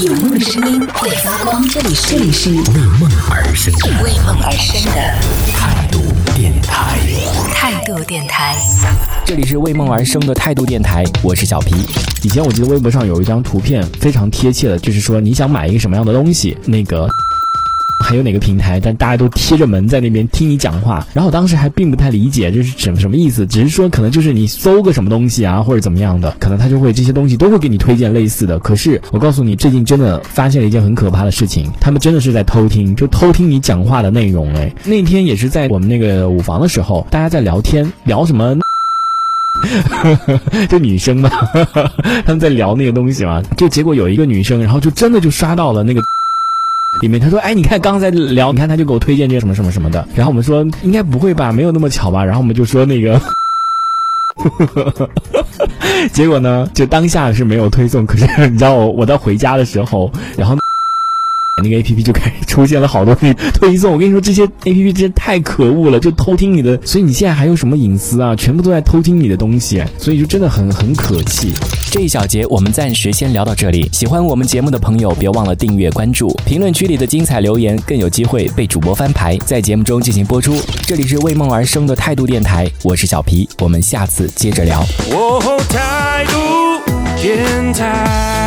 [0.00, 2.22] 有梦的声音会发光，这里是为
[2.98, 3.70] 梦而生
[4.02, 5.00] 为梦而生的
[5.52, 6.00] 态度
[6.34, 6.98] 电台。
[7.52, 8.56] 态度电台。
[9.26, 11.74] 这里是为梦而生的态度电台，我是小皮。
[12.22, 17.06] 以前我记得微博上有一张图片非常贴切的，就是说你想买一个什么样的东西，那个。
[18.10, 18.80] 还有哪个平台？
[18.80, 28.58] 但大家都贴着门在那边听你讲话，然后我当时还并不太理解这是什么什么意思，只是说可能就是你搜个什么东西啊，或者怎么样的，可能他就会这些东西都会给你推荐类似的。
[28.58, 34.52] 可是我告诉你，最近真的发现了一件很可怕的事情，他们真的是在偷听，就偷听你讲话的内容。
[34.56, 38.58] 哎，那天也是在我们那个舞房的时候，大家在聊天，聊什么？
[40.68, 41.30] 就女生嘛，
[42.26, 46.00] 他们在聊那个东西嘛，就结果有一个女生，然后就真的就刷到了那个。
[47.00, 50.06] 里面他说：“哎，你看刚才聊，你看他就给我推荐这个什么什么什么的。
[50.14, 52.24] 然后我们说应该不会吧，没有那么巧吧。
[52.24, 53.20] 然后我们就说那个，
[56.12, 58.04] 结果呢，就当下是没有推送。
[58.04, 60.56] 可是你知道我我到回家的时候，然后。”
[61.62, 63.14] 那个 A P P 就开始出现了好多
[63.54, 68.34] 推送，我跟你说这些 A P P 真是太可恶了，就偷听你的，所以你现在还有什么隐私啊？
[68.36, 71.52] 全部都在偷听你的东西，所以就真的很很可气。
[71.90, 73.88] 这一小节我们暂时先聊到这里。
[73.92, 80.60] 喜欢我们节目的朋友，别忘了订阅关注，评论区里的精彩留言更有机会被主播翻牌，在节目中进行播出。
[80.82, 84.84] 这里是为梦而生的态度电台，我是小皮，我们下次接着聊。
[85.68, 86.36] 态度
[87.20, 88.39] 电台。